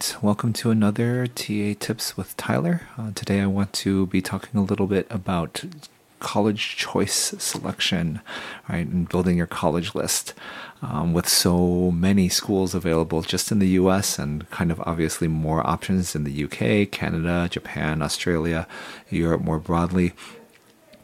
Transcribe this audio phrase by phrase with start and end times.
[0.00, 2.82] right, welcome to another TA Tips with Tyler.
[2.96, 5.62] Uh, today I want to be talking a little bit about
[6.20, 8.20] college choice selection,
[8.66, 10.32] right, and building your college list.
[10.80, 15.66] Um, with so many schools available just in the US and kind of obviously more
[15.66, 18.66] options in the UK, Canada, Japan, Australia,
[19.10, 20.14] Europe more broadly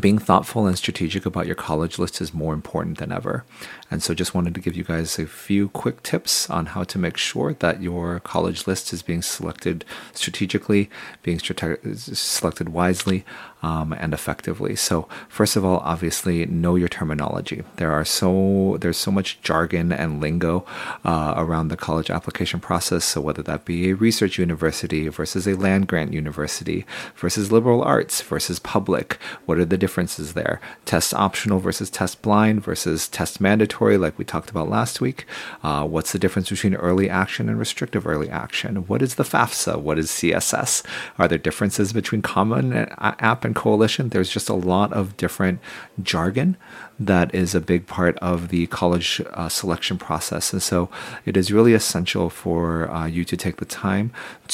[0.00, 3.44] being thoughtful and strategic about your college list is more important than ever.
[3.90, 6.98] And so, just wanted to give you guys a few quick tips on how to
[6.98, 9.84] make sure that your college list is being selected
[10.14, 10.88] strategically,
[11.22, 13.24] being strate- selected wisely,
[13.62, 14.74] um, and effectively.
[14.76, 17.62] So, first of all, obviously, know your terminology.
[17.76, 20.64] There are so there's so much jargon and lingo
[21.04, 23.04] uh, around the college application process.
[23.04, 28.22] So, whether that be a research university versus a land grant university versus liberal arts
[28.22, 30.60] versus public, what are the differences there?
[30.84, 35.26] Test optional versus test blind versus test mandatory like we talked about last week.
[35.64, 38.86] Uh, what's the difference between early action and restrictive early action?
[38.86, 39.80] What is the FAFSA?
[39.80, 40.84] What is CSS?
[41.18, 44.10] Are there differences between Common App and Coalition?
[44.10, 45.58] There's just a lot of different
[46.00, 46.56] jargon
[47.00, 50.52] that is a big part of the college uh, selection process.
[50.52, 50.90] And so
[51.26, 54.12] it is really essential for uh, you to take the time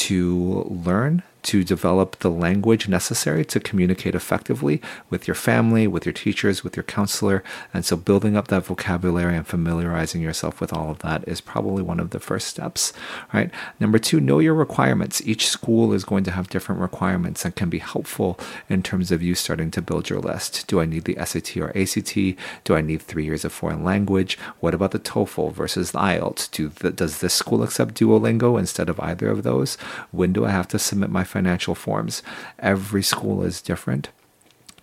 [0.09, 6.13] to learn to develop the language necessary to communicate effectively with your family, with your
[6.13, 7.43] teachers, with your counselor.
[7.73, 11.83] And so, building up that vocabulary and familiarizing yourself with all of that is probably
[11.83, 12.93] one of the first steps,
[13.33, 13.51] right?
[13.81, 15.23] Number two, know your requirements.
[15.27, 19.23] Each school is going to have different requirements and can be helpful in terms of
[19.23, 20.67] you starting to build your list.
[20.67, 22.15] Do I need the SAT or ACT?
[22.65, 24.39] Do I need three years of foreign language?
[24.61, 26.51] What about the TOEFL versus the IELTS?
[26.51, 29.77] Do the, does this school accept Duolingo instead of either of those?
[30.11, 32.23] When do I have to submit my financial forms.
[32.59, 34.09] Every school is different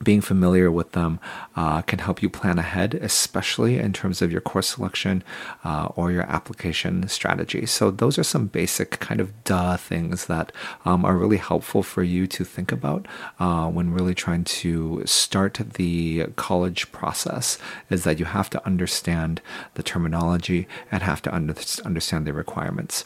[0.03, 1.19] being familiar with them
[1.55, 5.23] uh, can help you plan ahead, especially in terms of your course selection
[5.63, 7.65] uh, or your application strategy.
[7.65, 10.51] So, those are some basic kind of duh things that
[10.83, 13.07] um, are really helpful for you to think about
[13.39, 17.57] uh, when really trying to start the college process.
[17.89, 19.41] Is that you have to understand
[19.75, 23.05] the terminology and have to under- understand the requirements.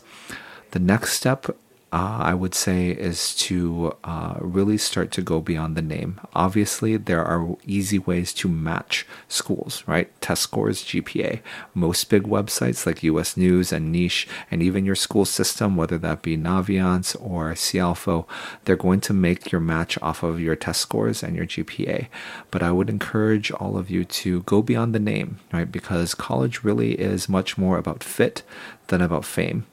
[0.71, 1.55] The next step
[1.91, 6.21] uh, I would say is to uh, really start to go beyond the name.
[6.33, 10.09] Obviously, there are easy ways to match schools, right?
[10.21, 11.41] Test scores, GPA.
[11.73, 16.21] Most big websites like US News and Niche, and even your school system, whether that
[16.21, 18.25] be Naviance or Cialfo,
[18.65, 22.07] they're going to make your match off of your test scores and your GPA.
[22.51, 25.71] But I would encourage all of you to go beyond the name, right?
[25.71, 28.43] Because college really is much more about fit
[28.87, 29.65] than about fame.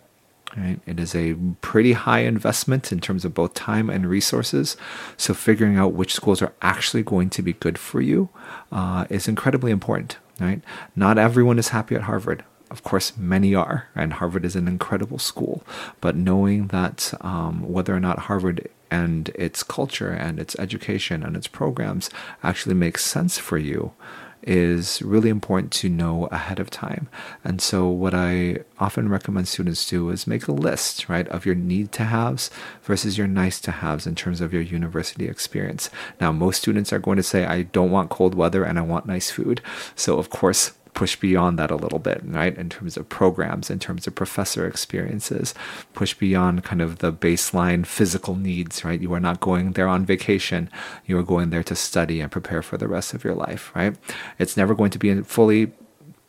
[0.56, 0.80] Right?
[0.86, 4.76] It is a pretty high investment in terms of both time and resources.
[5.16, 8.30] So, figuring out which schools are actually going to be good for you
[8.72, 10.16] uh, is incredibly important.
[10.40, 10.62] Right?
[10.94, 12.44] Not everyone is happy at Harvard.
[12.70, 15.62] Of course, many are, and Harvard is an incredible school.
[16.00, 21.36] But knowing that um, whether or not Harvard and its culture and its education and
[21.36, 22.10] its programs
[22.42, 23.92] actually makes sense for you
[24.42, 27.08] is really important to know ahead of time.
[27.44, 31.54] And so, what I often recommend students do is make a list, right, of your
[31.54, 32.50] need to haves
[32.82, 35.90] versus your nice to haves in terms of your university experience.
[36.20, 39.06] Now, most students are going to say, I don't want cold weather and I want
[39.06, 39.60] nice food.
[39.94, 42.56] So, of course, push beyond that a little bit, right?
[42.56, 45.54] In terms of programs, in terms of professor experiences,
[45.92, 49.00] push beyond kind of the baseline physical needs, right?
[49.00, 50.70] You are not going there on vacation.
[51.04, 53.94] You are going there to study and prepare for the rest of your life, right?
[54.38, 55.70] It's never going to be fully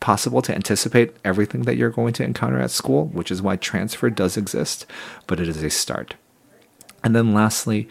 [0.01, 4.09] possible to anticipate everything that you're going to encounter at school, which is why transfer
[4.09, 4.85] does exist,
[5.27, 6.15] but it is a start.
[7.05, 7.87] And then lastly,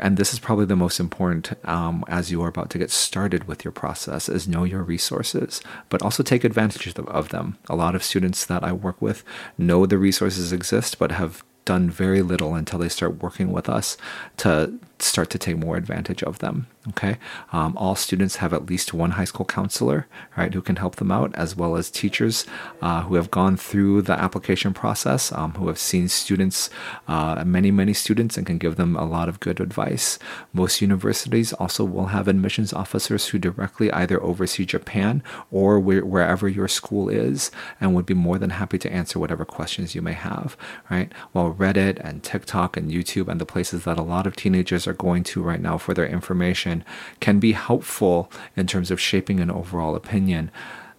[0.00, 3.44] and this is probably the most important um, as you are about to get started
[3.44, 7.94] with your process is know your resources but also take advantage of them a lot
[7.94, 9.24] of students that i work with
[9.56, 13.98] know the resources exist but have done very little until they start working with us
[14.38, 14.72] to
[15.02, 16.66] start to take more advantage of them.
[16.90, 17.18] Okay,
[17.52, 20.06] um, all students have at least one high school counselor,
[20.38, 22.46] right, who can help them out, as well as teachers
[22.80, 26.70] uh, who have gone through the application process, um, who have seen students,
[27.06, 30.18] uh, many many students, and can give them a lot of good advice.
[30.54, 36.48] Most universities also will have admissions officers who directly either oversee Japan or where, wherever
[36.48, 40.14] your school is, and would be more than happy to answer whatever questions you may
[40.14, 40.56] have.
[40.90, 44.87] Right, while Reddit and TikTok and YouTube and the places that a lot of teenagers
[44.88, 46.84] are going to right now for their information
[47.20, 50.50] can be helpful in terms of shaping an overall opinion.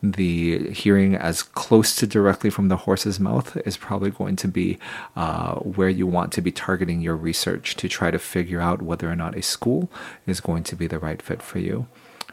[0.02, 4.78] The hearing as close to directly from the horse's mouth is probably going to be
[5.18, 9.12] uh, where you want to be targeting your research to try to figure out whether
[9.12, 9.92] or not a school
[10.26, 11.88] is going to be the right fit for you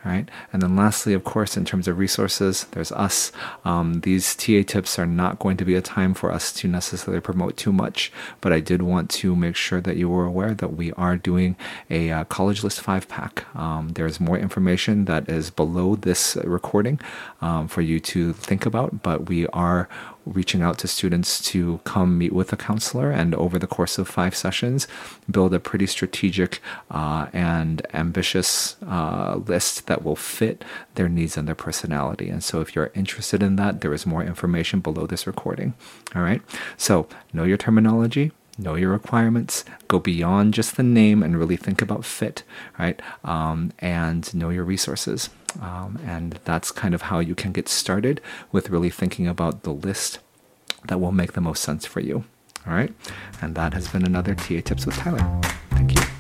[0.07, 0.29] right?
[0.53, 3.33] And then lastly, of course, in terms of resources, there's us.
[3.65, 7.21] Um, these TA tips are not going to be a time for us to necessarily
[7.21, 10.75] promote too much, but I did want to make sure that you were aware that
[10.75, 11.57] we are doing
[11.91, 13.45] a uh, college list five pack.
[13.57, 17.01] Um, there's more information that is below this recording
[17.41, 19.89] um, for you to think about, but we are
[20.27, 24.09] reaching out to students to come meet with a counselor and over the course of
[24.09, 24.87] five sessions
[25.31, 30.65] build a pretty strategic uh, and ambitious uh, list that will fit
[30.97, 32.29] their needs and their personality.
[32.29, 35.75] And so if you're interested in that there is more information below this recording.
[36.15, 36.43] All right?
[36.77, 41.83] So know your terminology know your requirements go beyond just the name and really think
[41.83, 42.43] about fit
[42.79, 45.31] right um, and know your resources.
[45.61, 48.21] Um, and that's kind of how you can get started
[48.53, 50.19] with really thinking about the list
[50.89, 52.25] that will make the most sense for you.
[52.67, 52.93] All right?
[53.41, 55.41] And that has been another ta tips with tyler.
[55.71, 56.16] Thank you